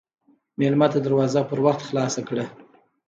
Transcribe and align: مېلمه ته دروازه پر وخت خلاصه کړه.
مېلمه 0.59 0.87
ته 0.93 0.99
دروازه 1.05 1.41
پر 1.49 1.59
وخت 1.65 1.81
خلاصه 1.89 2.21
کړه. 2.27 2.45